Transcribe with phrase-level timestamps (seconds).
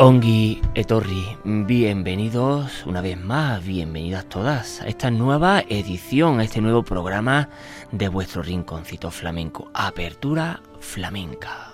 [0.00, 6.84] Ongi Etorri, bienvenidos una vez más, bienvenidas todas a esta nueva edición, a este nuevo
[6.84, 7.48] programa
[7.90, 11.67] de vuestro rinconcito flamenco, Apertura Flamenca.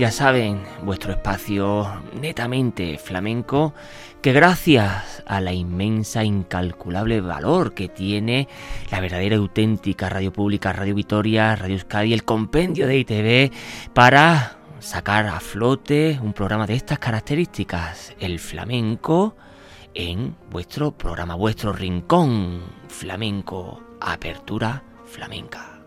[0.00, 1.86] Ya saben, vuestro espacio
[2.18, 3.74] netamente flamenco,
[4.22, 8.48] que gracias a la inmensa, incalculable valor que tiene
[8.90, 13.52] la verdadera auténtica radio pública, Radio Vitoria, Radio Euskadi, el compendio de ITV,
[13.92, 19.36] para sacar a flote un programa de estas características, el flamenco,
[19.92, 25.78] en vuestro programa, vuestro rincón flamenco, apertura flamenca.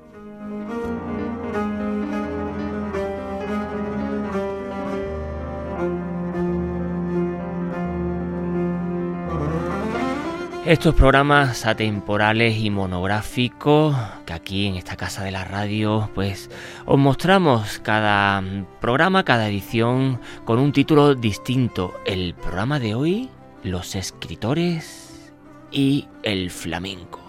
[10.65, 16.49] Estos programas atemporales y monográficos que aquí en esta casa de la radio pues
[16.85, 18.41] os mostramos cada
[18.79, 21.93] programa, cada edición con un título distinto.
[22.05, 23.29] El programa de hoy,
[23.61, 25.33] los escritores
[25.69, 27.22] y el flamenco.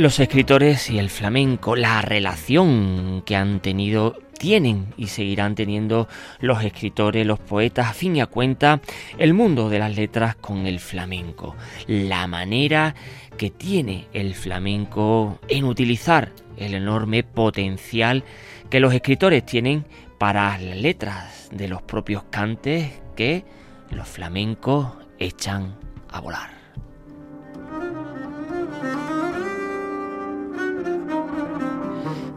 [0.00, 6.64] Los escritores y el flamenco, la relación que han tenido, tienen y seguirán teniendo los
[6.64, 8.80] escritores, los poetas, a fin y a cuenta,
[9.18, 11.54] el mundo de las letras con el flamenco.
[11.86, 12.94] La manera
[13.36, 18.24] que tiene el flamenco en utilizar el enorme potencial
[18.70, 19.84] que los escritores tienen
[20.16, 23.44] para las letras de los propios cantes que
[23.90, 25.76] los flamencos echan
[26.08, 26.59] a volar.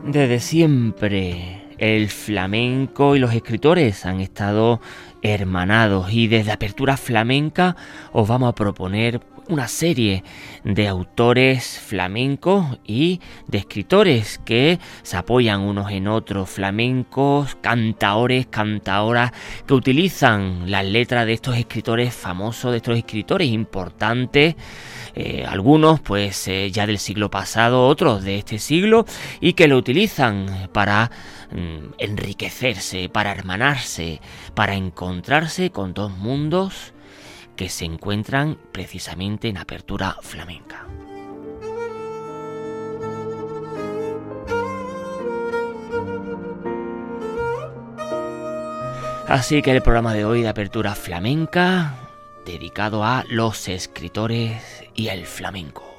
[0.05, 4.81] Desde siempre el flamenco y los escritores han estado
[5.21, 7.77] hermanados y desde Apertura Flamenca
[8.11, 10.23] os vamos a proponer una serie
[10.63, 19.31] de autores flamencos y de escritores que se apoyan unos en otros, flamencos, cantaores, cantaoras,
[19.65, 24.55] que utilizan las letras de estos escritores famosos, de estos escritores importantes,
[25.15, 29.05] eh, algunos pues eh, ya del siglo pasado, otros de este siglo,
[29.39, 31.11] y que lo utilizan para
[31.51, 34.21] mm, enriquecerse, para hermanarse,
[34.55, 36.93] para encontrarse con dos mundos
[37.55, 40.87] que se encuentran precisamente en apertura flamenca.
[49.27, 52.02] Así que el programa de hoy de apertura flamenca,
[52.45, 55.92] dedicado a los escritores y el flamenco.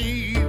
[0.00, 0.39] me.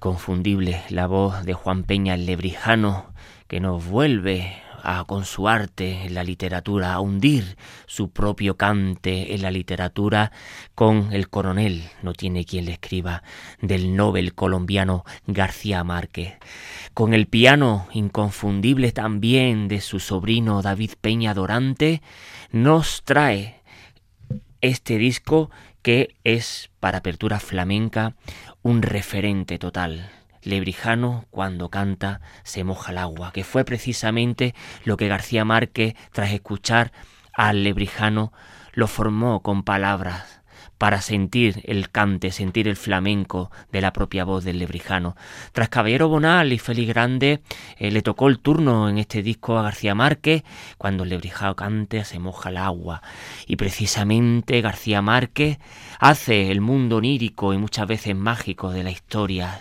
[0.00, 3.12] Inconfundible la voz de Juan Peña el Lebrijano
[3.48, 9.34] que nos vuelve a con su arte en la literatura, a hundir su propio cante
[9.34, 10.32] en la literatura
[10.74, 13.22] con el coronel, no tiene quien le escriba,
[13.60, 16.38] del Nobel colombiano García Márquez,
[16.94, 22.00] con el piano inconfundible también de su sobrino David Peña Dorante,
[22.52, 23.60] nos trae
[24.62, 25.50] este disco
[25.82, 28.14] que es para apertura flamenca
[28.62, 30.10] un referente total.
[30.42, 36.32] Lebrijano, cuando canta, se moja el agua, que fue precisamente lo que García Márquez, tras
[36.32, 36.92] escuchar
[37.34, 38.32] al Lebrijano,
[38.72, 40.39] lo formó con palabras
[40.80, 45.14] para sentir el cante, sentir el flamenco de la propia voz del lebrijano.
[45.52, 47.42] Tras Caballero Bonal y Félix Grande,
[47.76, 50.42] eh, le tocó el turno en este disco a García Márquez,
[50.78, 53.02] cuando el lebrijano cante se moja el agua.
[53.46, 55.58] Y precisamente García Márquez
[55.98, 59.60] hace el mundo onírico y muchas veces mágico de la historia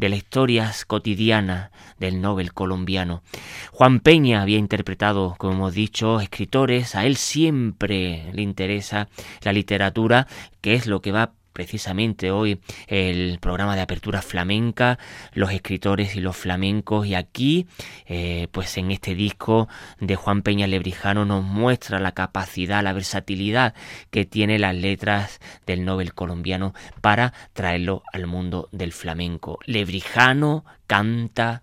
[0.00, 3.22] de las historias cotidianas del Nobel colombiano.
[3.70, 9.08] Juan Peña había interpretado, como hemos dicho, escritores, a él siempre le interesa
[9.42, 10.26] la literatura,
[10.60, 14.98] que es lo que va precisamente hoy el programa de apertura flamenca,
[15.34, 17.66] los escritores y los flamencos y aquí
[18.06, 19.68] eh, pues en este disco
[20.00, 23.74] de Juan Peña Lebrijano nos muestra la capacidad, la versatilidad
[24.10, 29.58] que tiene las letras del Nobel colombiano para traerlo al mundo del flamenco.
[29.66, 31.60] Lebrijano canta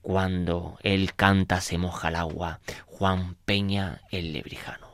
[0.00, 2.60] cuando él canta se moja el agua.
[2.86, 4.88] Juan Peña el Lebrijano.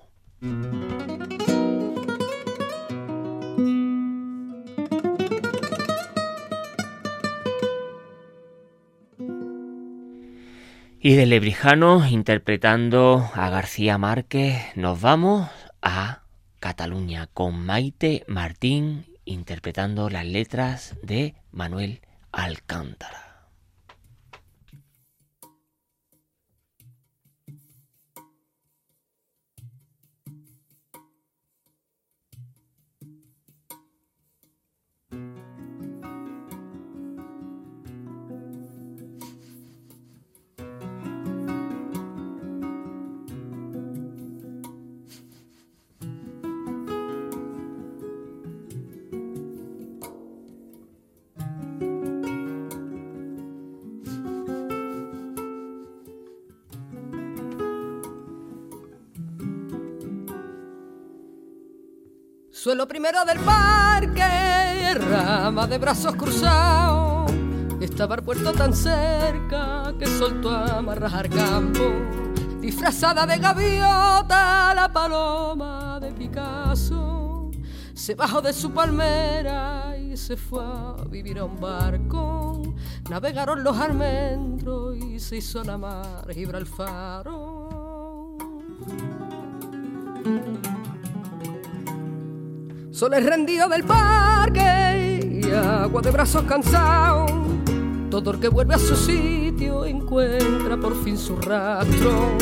[11.03, 15.49] Y de Lebrijano, interpretando a García Márquez, nos vamos
[15.81, 16.25] a
[16.59, 22.03] Cataluña con Maite Martín interpretando las letras de Manuel
[22.33, 23.30] Alcántara.
[62.63, 67.33] Suelo primero del parque, rama de brazos cruzados.
[67.81, 71.91] Estaba el puerto tan cerca que soltó a amarrar campo.
[72.61, 77.51] Disfrazada de gaviota, la paloma de Picasso.
[77.95, 82.75] Se bajó de su palmera y se fue a vivir a un barco.
[83.09, 87.40] Navegaron los almendros y se hizo la mar Gibralfaro.
[93.01, 97.33] Soles rendido del parque y agua de brazos cansados.
[98.11, 102.37] Todo el que vuelve a su sitio encuentra por fin su rastro.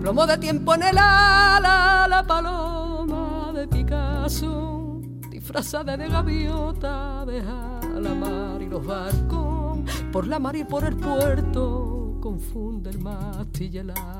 [0.00, 8.14] Plomo de tiempo en el ala, la paloma de Picasso, disfrazada de gaviota, deja la
[8.14, 9.80] mar y los barcos.
[10.10, 14.19] Por la mar y por el puerto confunde el mástil y el árbol.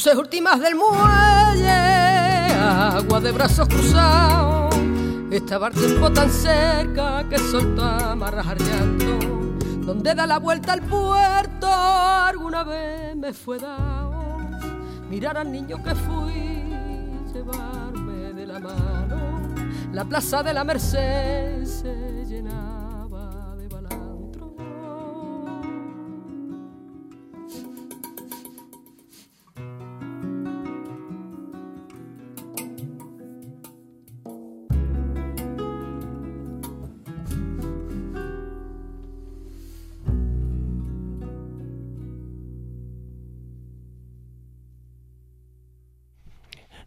[0.00, 4.74] Luces últimas del muelle, agua de brazos cruzados.
[5.30, 9.18] Estaba el tiempo tan cerca que soltó a amarrar llanto.
[9.84, 14.48] Donde da la vuelta al puerto, alguna vez me fue dado
[15.10, 16.64] mirar al niño que fui,
[17.34, 19.52] llevarme de la mano.
[19.92, 21.66] La plaza de la Merced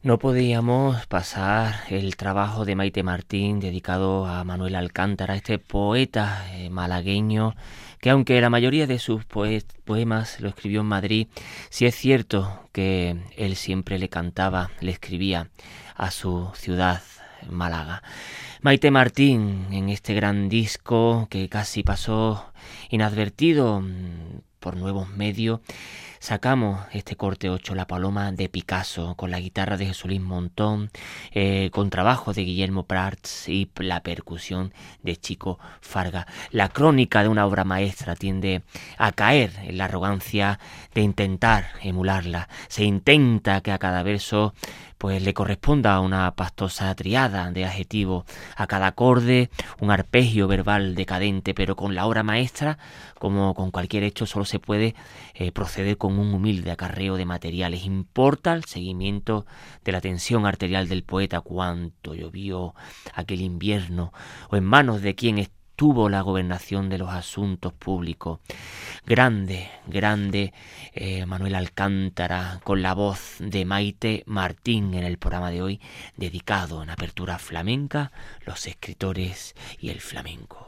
[0.04, 6.70] No podíamos pasar el trabajo de Maite Martín dedicado a Manuel Alcántara, este poeta eh,
[6.70, 7.56] malagueño
[8.02, 11.28] que aunque la mayoría de sus poemas lo escribió en Madrid,
[11.70, 15.48] sí es cierto que él siempre le cantaba, le escribía
[15.96, 17.02] a su ciudad,
[17.50, 18.04] Málaga.
[18.62, 22.52] Maite Martín en este gran disco que casi pasó
[22.90, 25.62] inadvertido mm, por nuevos medios,
[26.24, 30.90] sacamos este corte 8, La Paloma de Picasso, con la guitarra de Jesulín Montón,
[31.34, 36.26] eh, con trabajo de Guillermo Prats y la percusión de Chico Farga.
[36.52, 38.62] La crónica de una obra maestra tiende
[38.98, 40.60] a caer en la arrogancia
[40.94, 42.48] de intentar emularla.
[42.70, 44.54] Se intenta que a cada verso
[45.04, 48.24] pues le corresponda una pastosa triada de adjetivos
[48.56, 49.50] a cada acorde,
[49.82, 52.78] un arpegio verbal decadente, pero con la obra maestra,
[53.20, 54.96] como con cualquier hecho, solo se puede
[55.34, 57.84] eh, proceder con un humilde acarreo de materiales.
[57.84, 59.46] Importa el seguimiento
[59.84, 62.74] de la tensión arterial del poeta, cuánto llovió
[63.14, 64.14] aquel invierno,
[64.52, 68.40] o en manos de quien está tuvo la gobernación de los asuntos públicos.
[69.06, 70.54] Grande, grande
[70.94, 75.82] eh, Manuel Alcántara con la voz de Maite Martín en el programa de hoy
[76.16, 78.12] dedicado en apertura flamenca,
[78.46, 80.63] los escritores y el flamenco.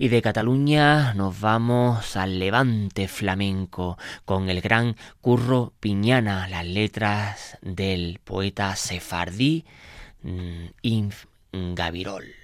[0.00, 7.58] Y de Cataluña nos vamos al levante flamenco con el gran Curro Piñana, las letras
[7.60, 9.66] del poeta sefardí
[10.22, 12.39] mm, Inf Gavirol.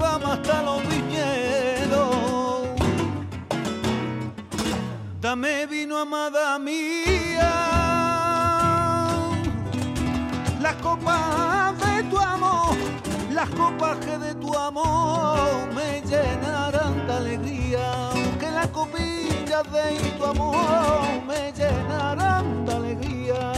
[0.00, 2.16] Ay, llevamos hasta los viñedos.
[5.20, 7.78] Dame vino, amada mía
[10.60, 12.76] las copas de tu amor,
[13.32, 15.38] las copas de tu amor
[15.74, 20.56] me llenarán de alegría, que las copillas de tu amor
[21.26, 23.52] me llenarán de alegría.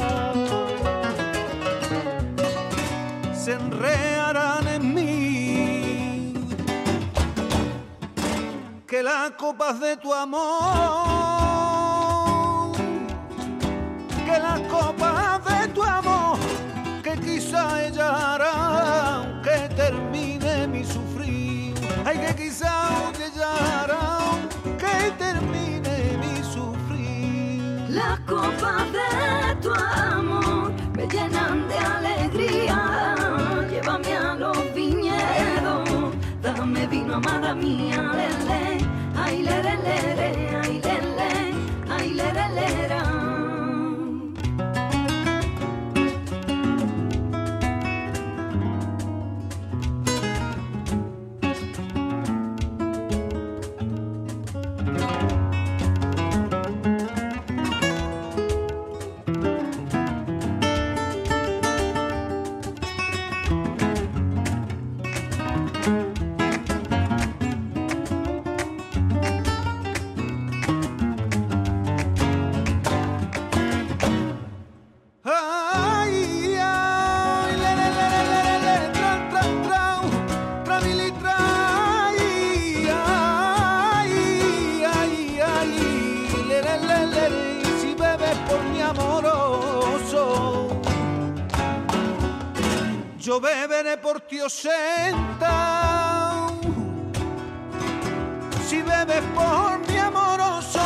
[3.35, 4.60] Se enrearán
[9.01, 10.43] que las copas de tu amor,
[14.27, 16.39] que las copas de tu amor
[17.25, 21.73] quizá ella hará que termine mi sufrir.
[22.05, 22.91] Ay, que quizá
[23.27, 24.19] ella hará
[24.83, 27.89] que termine mi sufrir.
[27.89, 33.15] Las copas de tu amor me llenan de alegría.
[33.71, 35.89] Llévame a los viñedos,
[36.43, 38.90] dame vino, amada mía, lele.
[39.31, 40.29] Ay, lere, lere,
[40.61, 41.31] ay, lele,
[41.89, 43.10] ay, lere, lere.
[93.41, 96.49] Yo beberé por ti senta.
[98.67, 100.81] Si bebes por mi amoroso,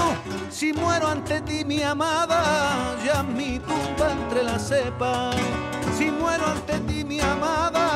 [0.50, 5.30] si muero ante ti mi amada, ya mi tumba entre la cepa.
[5.96, 7.90] Si muero ante ti mi amada,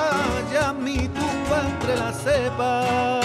[0.52, 3.20] ya mi tumba entre la cepa.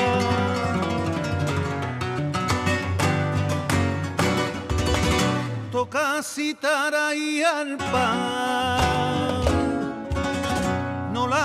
[5.71, 9.12] Toca citar ahí al pan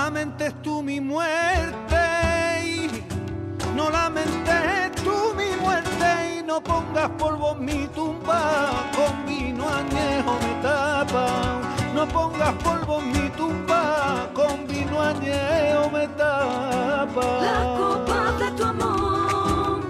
[0.05, 2.05] lamentes tú mi muerte,
[3.75, 8.41] no lamentes tú mi muerte y no pongas polvo en mi tumba,
[8.97, 11.27] con vino añejo me tapa.
[11.97, 17.27] No pongas polvo en mi tumba, con vino añejo me tapa.
[17.49, 19.81] Las copas de tu amor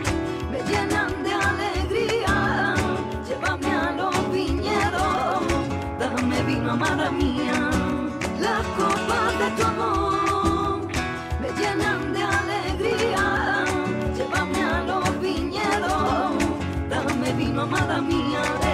[0.51, 2.75] me llenan de alegría,
[3.27, 5.43] llévame a los viñedos,
[6.01, 7.78] dame vino, amada mía
[17.69, 18.68] amada mía,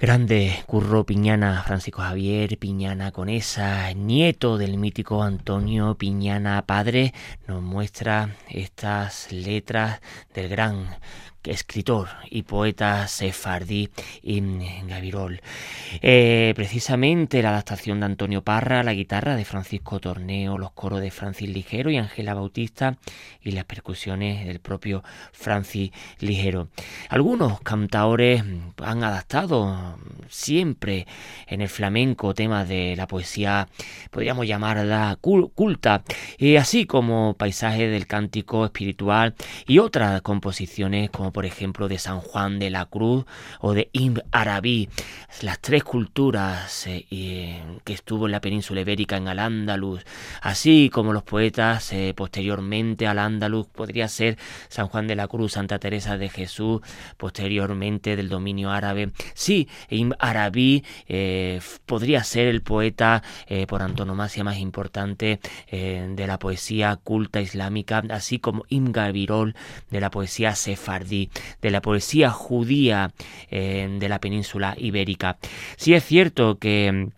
[0.00, 7.12] Grande Curro Piñana, Francisco Javier Piñana Conesa, nieto del mítico Antonio Piñana padre,
[7.48, 10.00] nos muestra estas letras
[10.34, 10.86] del gran
[11.48, 13.90] escritor y poeta sefardí
[14.22, 15.40] en Gavirol.
[16.02, 21.10] Eh, precisamente la adaptación de Antonio Parra, la guitarra de Francisco Torneo, los coros de
[21.10, 22.96] Francis Ligero y Ángela Bautista
[23.42, 26.68] y las percusiones del propio Francis Ligero.
[27.08, 28.44] Algunos cantaores
[28.82, 31.06] han adaptado siempre
[31.46, 33.68] en el flamenco temas de la poesía,
[34.10, 36.02] podríamos llamarla culta,
[36.36, 39.34] y así como paisajes del cántico espiritual
[39.66, 43.24] y otras composiciones como por ejemplo, de San Juan de la Cruz
[43.60, 44.88] o de Ibn Arabi,
[45.42, 50.04] las tres culturas eh, eh, que estuvo en la península ibérica en Al-Ándalus,
[50.42, 54.36] así como los poetas eh, posteriormente al Ándalus, podría ser
[54.68, 56.80] San Juan de la Cruz, Santa Teresa de Jesús,
[57.16, 59.12] posteriormente del dominio árabe.
[59.34, 60.82] Sí, Ibn Arabi
[61.86, 63.22] podría ser el poeta
[63.68, 65.38] por antonomasia más importante
[65.70, 69.54] de la poesía culta islámica, así como Ibn Gabirol
[69.90, 71.17] de la poesía sefardí
[71.62, 73.12] de la poesía judía
[73.50, 75.38] eh, de la península ibérica.
[75.76, 77.08] Sí es cierto que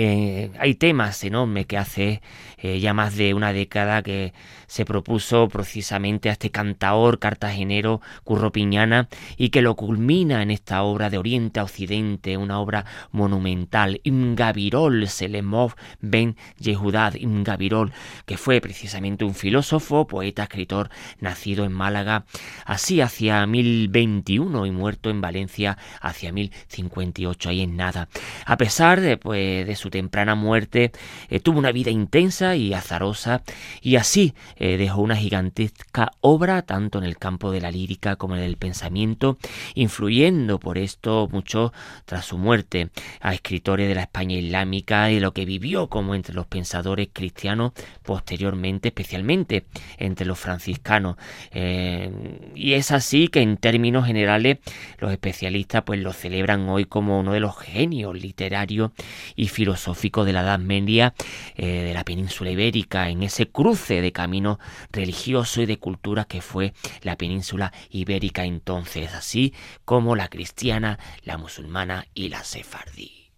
[0.00, 2.22] eh, hay temas enormes que hace
[2.58, 4.32] eh, ya más de una década que
[4.68, 10.82] se propuso precisamente a este cantaor cartagenero Curro Piñana y que lo culmina en esta
[10.82, 17.92] obra de Oriente a Occidente, una obra monumental, Imgavirol Selemov Ben Yehudad Imgavirol,
[18.24, 22.24] que fue precisamente un filósofo, poeta, escritor, nacido en Málaga,
[22.64, 28.08] así hacia 1021 y muerto en Valencia hacia 1058, ahí en nada.
[28.44, 30.92] A pesar de, pues, de su temprana muerte,
[31.28, 33.42] eh, tuvo una vida intensa y azarosa
[33.80, 38.36] y así eh, dejó una gigantesca obra tanto en el campo de la lírica como
[38.36, 39.38] en el pensamiento,
[39.74, 41.72] influyendo por esto mucho
[42.04, 46.34] tras su muerte a escritores de la España islámica y lo que vivió como entre
[46.34, 47.72] los pensadores cristianos
[48.02, 49.66] posteriormente, especialmente
[49.98, 51.16] entre los franciscanos.
[51.52, 52.10] Eh,
[52.54, 54.58] y es así que en términos generales
[54.98, 58.90] los especialistas pues lo celebran hoy como uno de los genios literarios
[59.36, 61.14] y filosóficos de la Edad Media
[61.56, 64.58] eh, de la península ibérica, en ese cruce de caminos
[64.90, 69.54] religioso y de cultura que fue la península ibérica entonces, así
[69.84, 73.30] como la cristiana, la musulmana y la sefardí.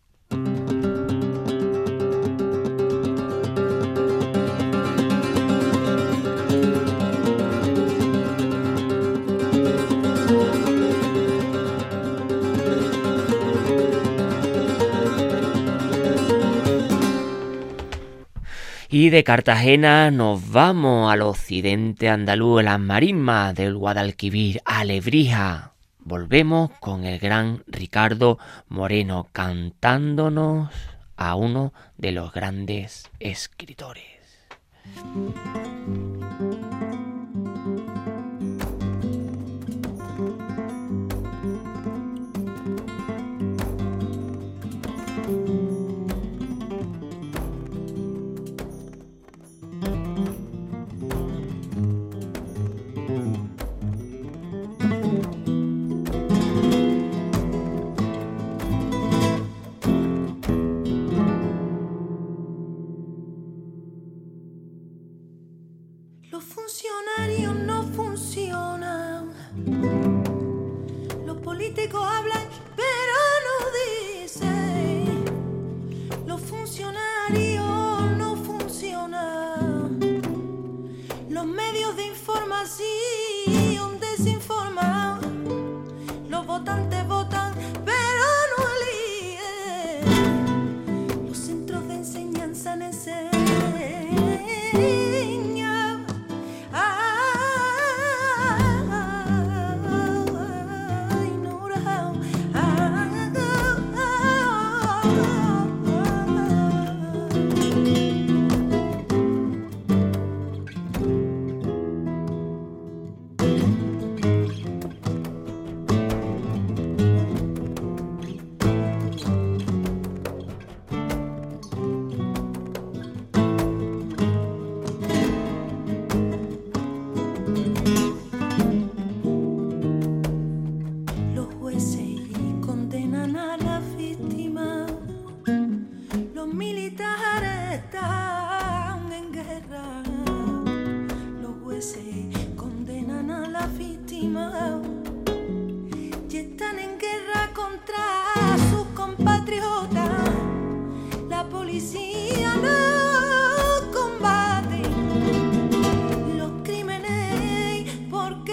[18.93, 25.75] Y de Cartagena nos vamos al occidente andaluz, las marismas del Guadalquivir, a Lebrija.
[26.01, 30.73] Volvemos con el gran Ricardo Moreno cantándonos
[31.17, 34.03] a uno de los grandes escritores.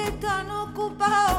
[0.07, 1.36] están ocupados.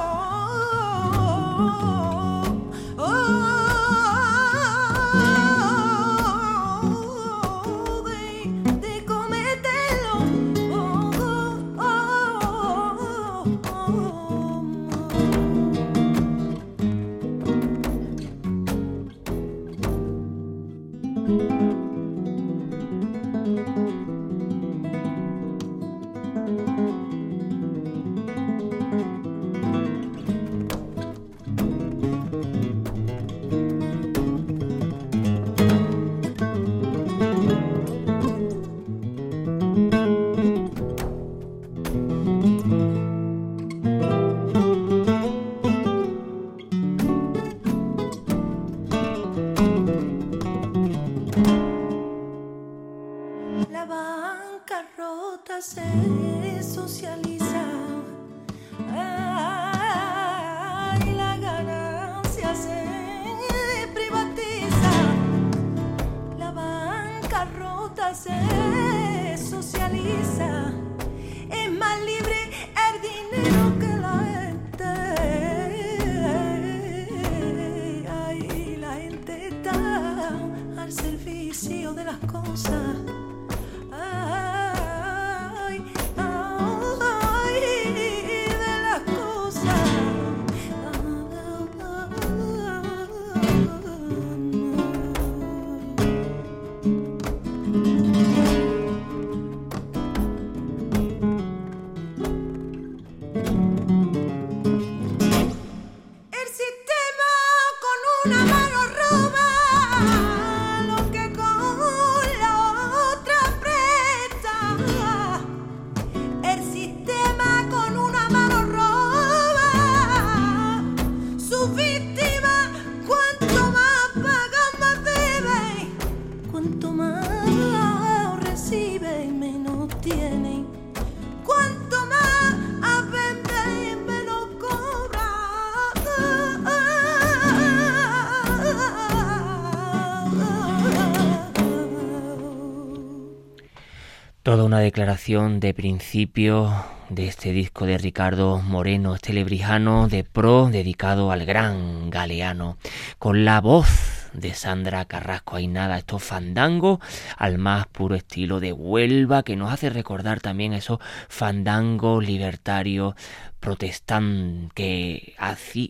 [144.57, 146.73] Declaración de principio
[147.11, 152.79] de este disco de Ricardo Moreno, este lebrijano de pro dedicado al gran galeano,
[153.19, 155.57] con la voz de Sandra Carrasco.
[155.57, 156.99] Hay nada, esto fandango
[157.37, 163.17] al más puro estilo de Huelva, que nos hace recordar también esos fandangos libertarios
[163.61, 165.35] protestante que,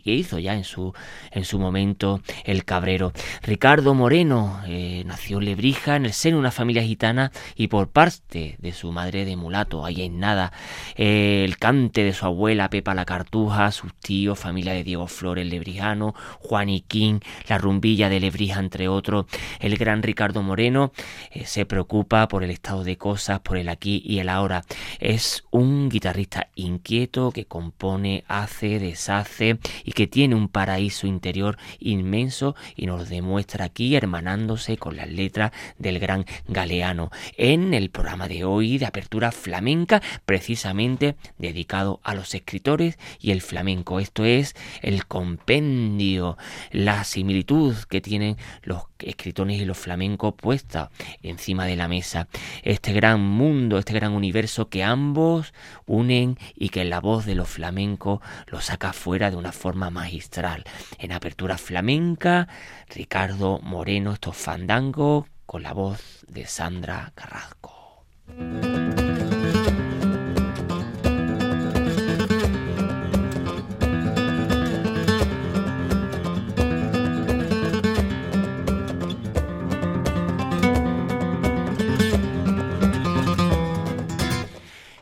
[0.05, 0.93] hizo ya en su,
[1.31, 3.13] en su momento el cabrero.
[3.43, 7.89] Ricardo Moreno eh, nació en Lebrija en el seno de una familia gitana y por
[7.89, 10.53] parte de su madre de mulato, ahí en nada.
[10.97, 15.47] Eh, el cante de su abuela Pepa la Cartuja, sus tíos, familia de Diego Flores
[15.47, 19.27] Lebrijano, Juan King, la rumbilla de Lebrija, entre otros.
[19.61, 20.93] El gran Ricardo Moreno
[21.31, 24.65] eh, se preocupa por el estado de cosas, por el aquí y el ahora.
[24.99, 32.55] Es un guitarrista inquieto que compone, hace, deshace y que tiene un paraíso interior inmenso
[32.77, 38.45] y nos demuestra aquí hermanándose con las letras del gran Galeano en el programa de
[38.45, 43.99] hoy de apertura flamenca precisamente dedicado a los escritores y el flamenco.
[43.99, 46.39] Esto es el compendio,
[46.71, 50.93] la similitud que tienen los escritores y los flamencos puesta
[51.23, 52.29] encima de la mesa.
[52.63, 55.53] Este gran mundo, este gran universo que ambos
[55.87, 59.91] unen y que en la voz de los flamencos lo saca fuera de una forma
[59.91, 60.65] magistral.
[60.99, 62.49] En apertura flamenca,
[62.89, 68.05] Ricardo Moreno, estos fandangos con la voz de Sandra Carrasco.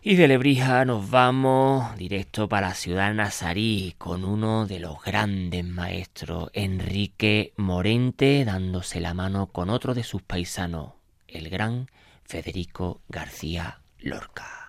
[0.08, 5.64] Y de Lebrija nos vamos directo para la ciudad nazarí con uno de los grandes
[5.64, 10.92] maestros, Enrique Morente, dándose la mano con otro de sus paisanos,
[11.26, 11.90] el gran
[12.22, 14.65] Federico García Lorca.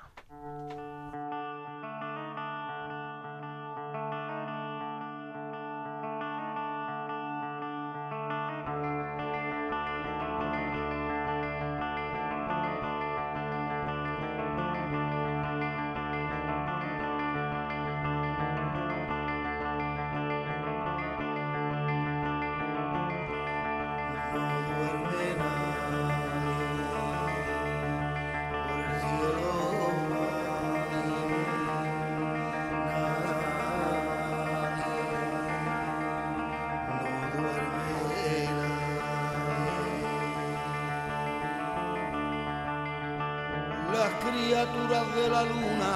[44.32, 45.94] criaturas de la luna.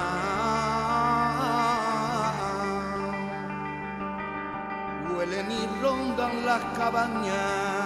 [5.15, 7.80] Huelen y rondan las cabañas.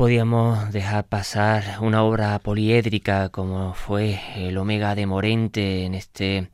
[0.00, 6.48] Podíamos dejar pasar una obra poliédrica como fue el Omega de Morente en este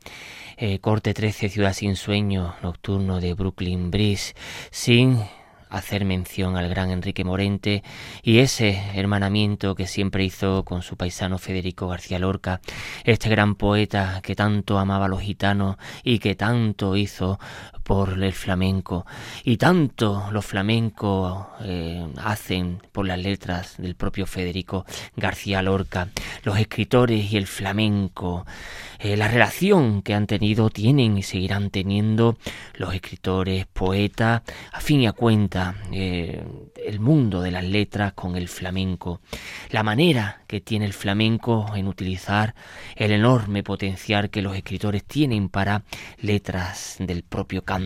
[0.57, 4.35] eh, corte 13 Ciudad sin sueño nocturno de Brooklyn Bridge
[4.69, 5.21] sin
[5.69, 7.83] hacer mención al gran Enrique Morente
[8.21, 12.61] y ese hermanamiento que siempre hizo con su paisano Federico García Lorca,
[13.03, 17.39] este gran poeta que tanto amaba a los gitanos y que tanto hizo
[17.87, 19.05] por el flamenco.
[19.45, 24.85] Y tanto los flamencos eh, hacen por las letras del propio Federico
[25.15, 26.09] García Lorca,
[26.43, 28.45] los escritores y el flamenco
[28.99, 32.37] eh, la relación que han tenido, tienen y seguirán teniendo
[32.73, 36.43] los escritores, poetas, a fin y a cuenta, eh,
[36.83, 39.21] el mundo de las letras con el flamenco,
[39.69, 42.55] la manera que tiene el flamenco en utilizar
[42.95, 45.83] el enorme potencial que los escritores tienen para
[46.19, 47.76] letras del propio canto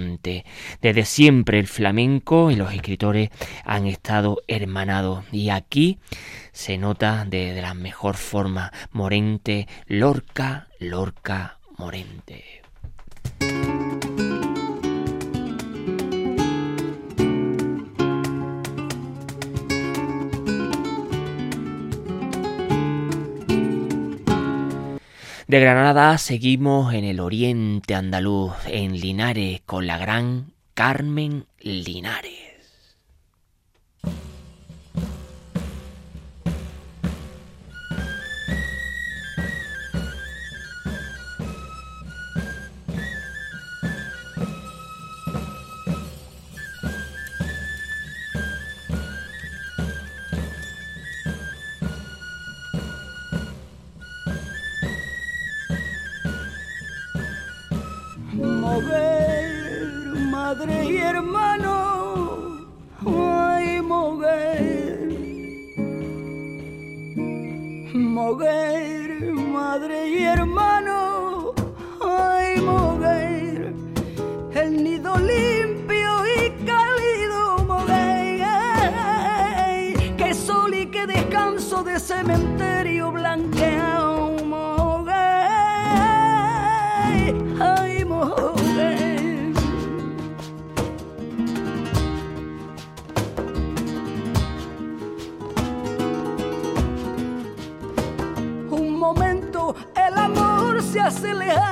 [0.81, 3.29] Desde siempre el flamenco y los escritores
[3.65, 5.99] han estado hermanados y aquí
[6.51, 8.71] se nota de, de la mejor forma.
[8.91, 12.60] Morente, Lorca, Lorca, Morente.
[25.51, 32.50] De Granada seguimos en el oriente andaluz, en Linares, con la gran Carmen Linares.
[61.21, 62.65] hermano.
[63.05, 65.09] Ay mujer
[67.93, 71.53] mujer madre y hermano.
[72.01, 73.73] Ay Moguer,
[74.53, 78.45] el nido limpio y cálido mujer
[80.17, 82.70] que sol y que descanso de cementerio.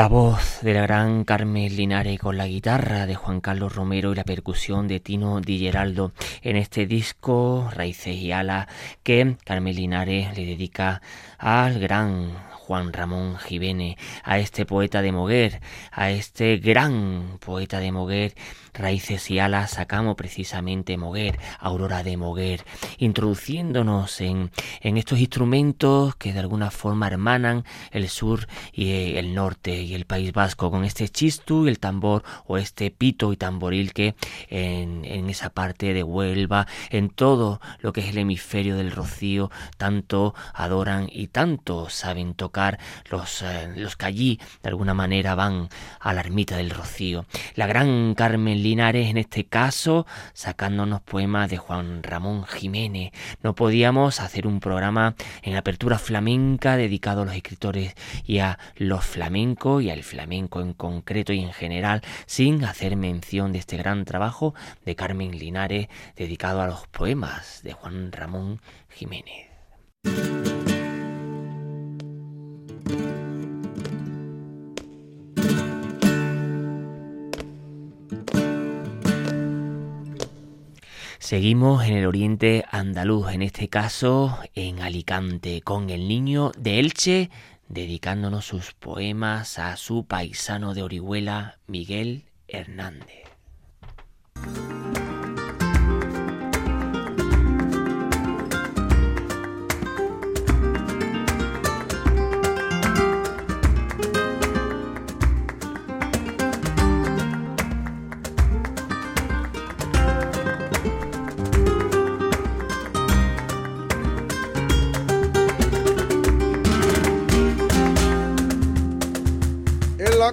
[0.00, 4.14] La voz de la gran Carmen Linares con la guitarra de Juan Carlos Romero y
[4.14, 8.66] la percusión de Tino Di Geraldo en este disco Raíces y Alas
[9.02, 11.02] que Carmen Linares le dedica
[11.36, 12.32] al gran
[12.70, 15.60] Juan Ramón Jiménez, a este poeta de Moguer,
[15.90, 18.36] a este gran poeta de Moguer.
[18.72, 22.64] Raíces y alas sacamos precisamente Moguer, Aurora de Moguer,
[22.98, 29.82] introduciéndonos en, en estos instrumentos que de alguna forma hermanan el sur y el norte
[29.82, 33.92] y el País Vasco, con este chistu y el tambor o este pito y tamboril
[33.92, 34.14] que
[34.48, 39.50] en, en esa parte de Huelva, en todo lo que es el hemisferio del Rocío,
[39.76, 42.59] tanto adoran y tanto saben tocar
[43.10, 47.26] los, eh, los que allí de alguna manera van a la ermita del Rocío.
[47.54, 53.12] La gran Carmen Linares en este caso sacándonos poemas de Juan Ramón Jiménez.
[53.42, 57.94] No podíamos hacer un programa en apertura flamenca dedicado a los escritores
[58.24, 63.52] y a los flamencos y al flamenco en concreto y en general sin hacer mención
[63.52, 64.54] de este gran trabajo
[64.84, 69.50] de Carmen Linares dedicado a los poemas de Juan Ramón Jiménez.
[81.30, 87.30] Seguimos en el oriente andaluz, en este caso en Alicante, con el niño de Elche,
[87.68, 93.28] dedicándonos sus poemas a su paisano de Orihuela, Miguel Hernández.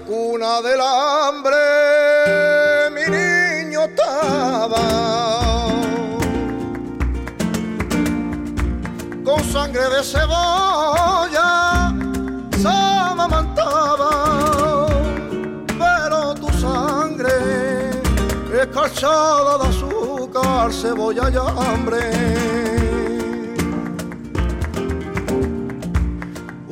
[0.00, 1.56] Cuna del hambre
[2.90, 4.78] mi niño estaba.
[9.24, 11.92] Con sangre de cebolla
[12.62, 14.86] se amamantaba
[15.78, 17.90] pero tu sangre
[18.62, 22.00] escarchada de azúcar cebolla y hambre.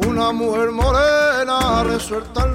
[0.09, 2.47] Una mujer morena resuelta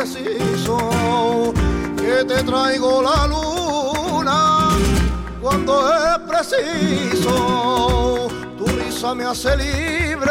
[0.00, 1.52] preciso.
[1.96, 4.68] Que te traigo la luna
[5.42, 7.90] cuando es preciso
[9.14, 10.30] me hace libre,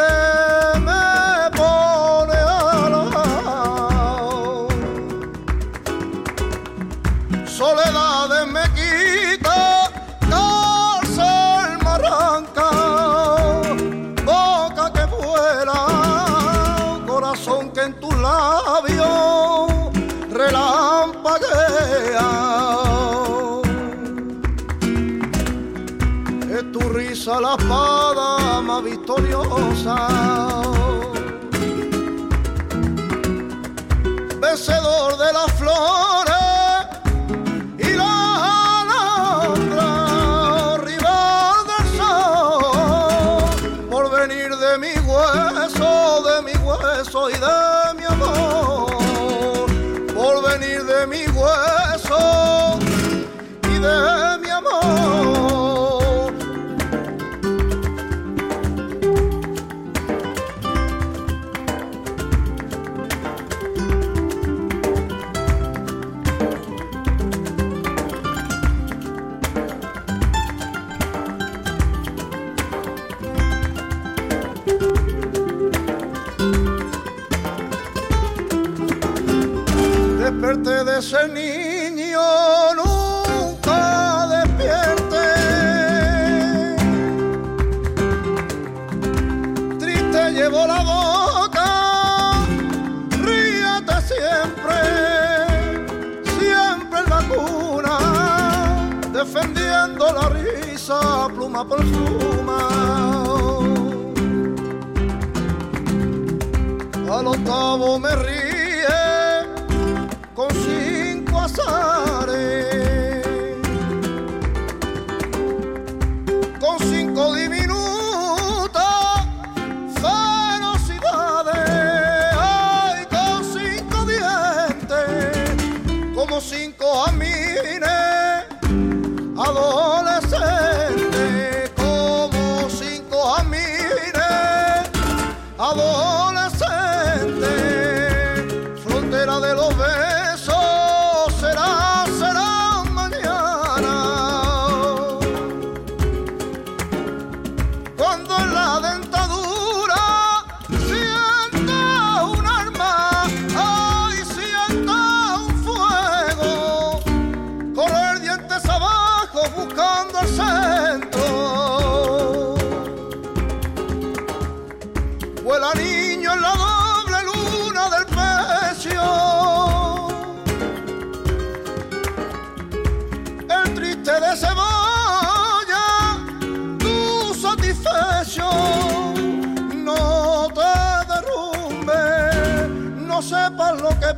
[27.38, 29.96] la espada victoriosa.
[34.40, 36.09] Vencedor de las flores
[81.00, 81.49] de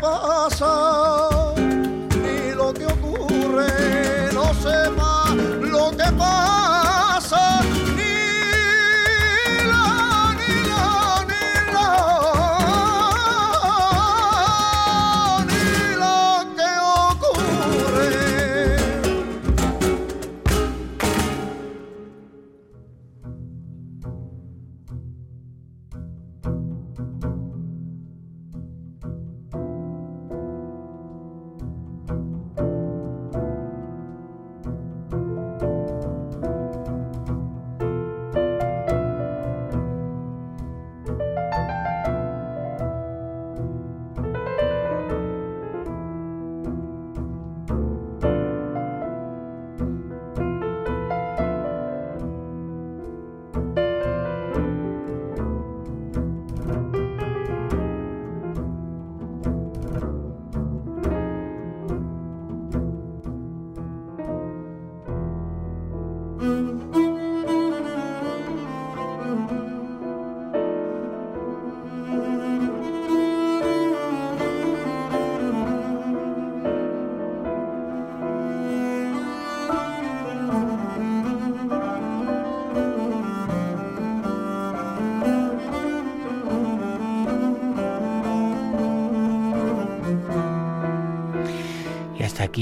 [0.03, 1.32] pasar.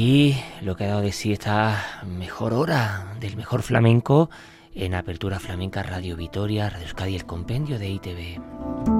[0.00, 4.30] Aquí lo que ha dado de sí esta mejor hora del mejor flamenco
[4.74, 8.99] en Apertura Flamenca Radio Vitoria, Radio Euskadi, el compendio de ITV.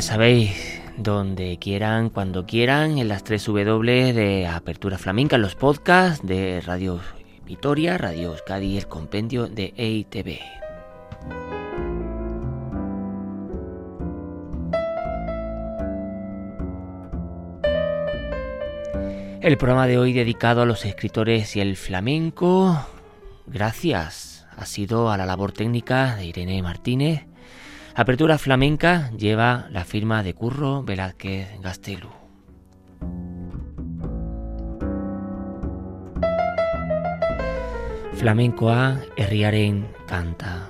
[0.00, 6.62] Sabéis, donde quieran, cuando quieran, en las tres W de Apertura Flamenca, los podcasts de
[6.62, 7.00] Radio
[7.44, 10.40] Vitoria, Radio Euskadi el compendio de EITV.
[19.42, 22.86] El programa de hoy dedicado a los escritores y el flamenco,
[23.46, 27.29] gracias, ha sido a la labor técnica de Irene Martínez
[27.94, 32.08] Apertura Flamenca lleva la firma de Curro Velázquez Gastelu.
[38.14, 40.69] Flamencoa herriaren canta.